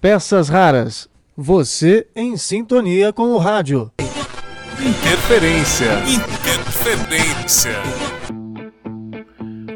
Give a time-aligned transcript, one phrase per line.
[0.00, 1.08] Peças raras.
[1.36, 3.90] Você em sintonia com o rádio.
[4.80, 5.88] Interferência.
[6.06, 7.72] Interferência.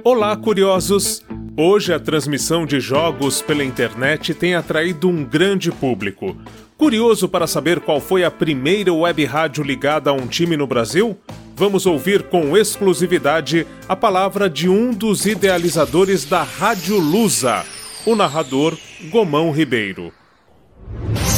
[0.05, 1.23] Olá, curiosos!
[1.57, 6.37] Hoje a transmissão de jogos pela internet tem atraído um grande público.
[6.79, 11.17] Curioso para saber qual foi a primeira web rádio ligada a um time no Brasil?
[11.55, 17.65] Vamos ouvir com exclusividade a palavra de um dos idealizadores da Rádio Lusa,
[18.05, 18.77] o narrador
[19.11, 20.13] Gomão Ribeiro.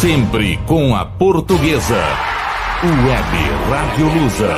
[0.01, 2.03] Sempre com a portuguesa.
[2.83, 4.55] Web Rádio Lusa.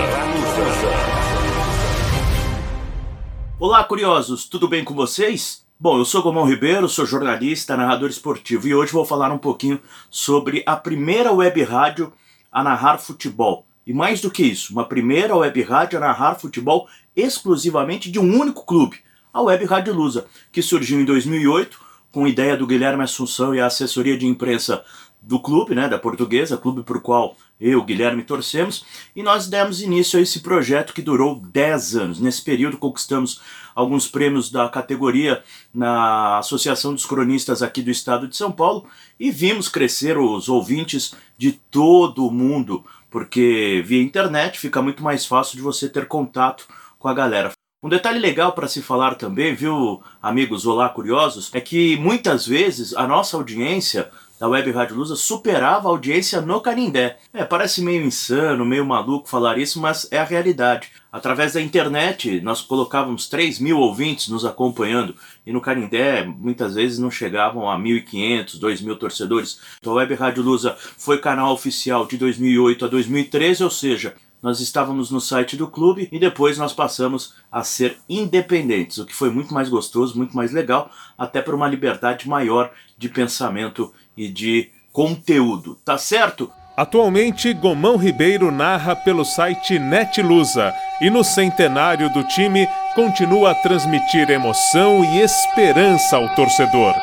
[3.59, 5.67] Olá, curiosos, tudo bem com vocês?
[5.81, 9.81] Bom, eu sou Gomão Ribeiro, sou jornalista, narrador esportivo e hoje vou falar um pouquinho
[10.09, 12.13] sobre a primeira web rádio
[12.53, 13.67] a narrar futebol.
[13.85, 18.41] E mais do que isso, uma primeira web rádio a narrar futebol exclusivamente de um
[18.41, 18.99] único clube,
[19.33, 23.67] a Web Rádio Lusa, que surgiu em 2008 com ideia do Guilherme Assunção e a
[23.67, 24.85] assessoria de imprensa
[25.27, 30.19] do clube, né, da portuguesa, clube por qual eu, Guilherme, torcemos, e nós demos início
[30.19, 32.21] a esse projeto que durou 10 anos.
[32.21, 33.41] Nesse período conquistamos
[33.75, 35.43] alguns prêmios da categoria
[35.75, 38.87] na Associação dos Cronistas aqui do estado de São Paulo
[39.19, 45.27] e vimos crescer os ouvintes de todo o mundo, porque via internet fica muito mais
[45.27, 47.51] fácil de você ter contato com a galera.
[47.83, 52.97] Um detalhe legal para se falar também, viu, amigos olá curiosos, é que muitas vezes
[52.97, 54.11] a nossa audiência
[54.41, 57.19] da Web Rádio Lusa superava a audiência no Canindé.
[57.35, 60.91] É, parece meio insano, meio maluco falar isso, mas é a realidade.
[61.13, 65.15] Através da internet, nós colocávamos 3 mil ouvintes nos acompanhando
[65.47, 69.61] e no Canindé muitas vezes não chegavam a 1.500, 2.000 torcedores.
[69.79, 74.15] Então a Web Rádio Lusa foi canal oficial de 2008 a 2013, ou seja,
[74.47, 79.13] nós estávamos no site do clube e depois nós passamos a ser independentes, o que
[79.13, 80.89] foi muito mais gostoso, muito mais legal,
[81.19, 86.49] até por uma liberdade maior de pensamento e de conteúdo, tá certo?
[86.77, 94.31] Atualmente, Gomão Ribeiro narra pelo site Netlusa e no centenário do time continua a transmitir
[94.31, 96.95] emoção e esperança ao torcedor.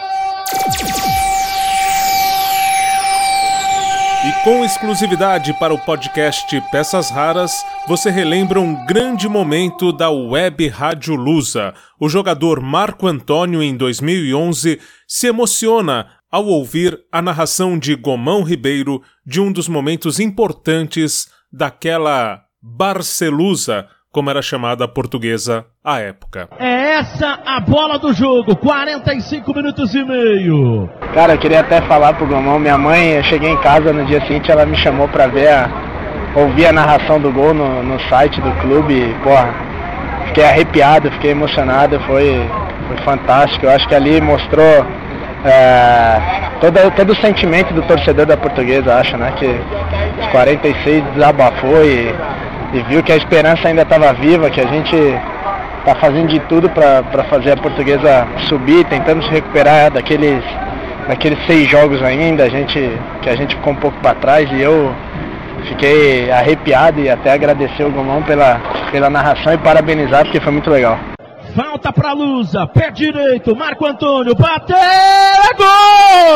[4.26, 10.66] E com exclusividade para o podcast Peças Raras, você relembra um grande momento da Web
[10.70, 11.74] Rádio Lusa.
[12.00, 19.02] O jogador Marco Antônio, em 2011, se emociona ao ouvir a narração de Gomão Ribeiro
[19.26, 26.48] de um dos momentos importantes daquela Barcelusa, como era chamada a portuguesa à época.
[26.60, 30.88] É essa a bola do jogo, 45 minutos e meio.
[31.16, 34.22] Cara, eu queria até falar pro Gomão, minha mãe, eu cheguei em casa no dia
[34.22, 35.68] seguinte, ela me chamou pra ver a,
[36.36, 39.52] ouvir a narração do gol no, no site do clube, e, porra,
[40.28, 42.48] fiquei arrepiado, fiquei emocionado, foi,
[42.88, 44.86] foi fantástico, eu acho que ali mostrou
[45.44, 46.22] é,
[46.62, 49.34] todo, todo o sentimento do torcedor da portuguesa, acho, né?
[49.38, 49.48] Que
[50.22, 52.14] os 46 desabafou e,
[52.74, 54.96] e viu que a esperança ainda estava viva, que a gente
[55.80, 60.44] está fazendo de tudo para fazer a portuguesa subir, tentando se recuperar daqueles,
[61.08, 62.80] daqueles seis jogos ainda, a gente,
[63.22, 64.94] que a gente ficou um pouco para trás e eu
[65.68, 68.60] fiquei arrepiado e até agradecer o Gomão pela,
[68.92, 70.98] pela narração e parabenizar porque foi muito legal.
[71.56, 76.33] Falta para Lusa, pé direito, Marco Antônio, bateu, é gol!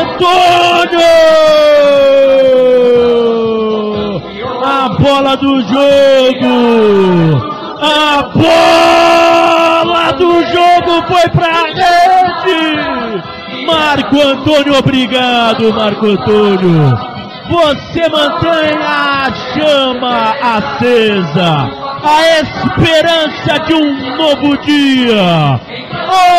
[0.00, 1.00] Antônio!
[4.64, 6.54] A bola do jogo!
[7.80, 13.22] A bola do jogo foi pra rede!
[13.66, 17.10] Marco Antônio, obrigado, Marco Antônio!
[17.48, 21.70] Você mantém a chama acesa,
[22.02, 25.60] a esperança de um novo dia.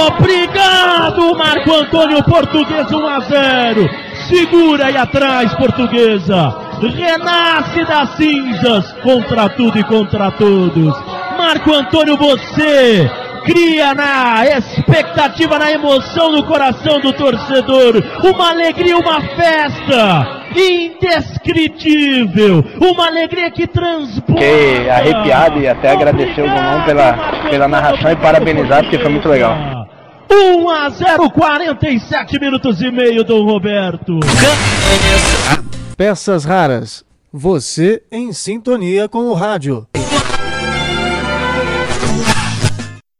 [0.07, 3.89] Obrigado, Marco Antônio Portuguesa 1 a 0.
[4.27, 6.55] Segura aí atrás, Portuguesa.
[6.81, 10.95] Renasce das cinzas contra tudo e contra todos.
[11.37, 13.09] Marco Antônio, você
[13.43, 20.40] cria na expectativa, na emoção no coração do torcedor uma alegria, uma festa.
[20.55, 24.33] Indescritível, uma alegria que transborda.
[24.33, 27.13] Fiquei arrepiado e até agradecer o Gomão pela,
[27.49, 29.55] pela narração e parabenizar porque foi muito legal.
[30.31, 34.19] 1 a 0, 47 minutos e meio, Dom Roberto.
[35.97, 37.03] Peças raras.
[37.33, 39.87] Você em sintonia com o rádio.